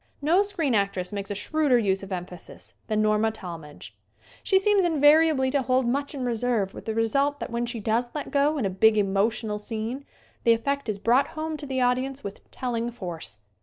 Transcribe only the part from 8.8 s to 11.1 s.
emo tional scene the effect is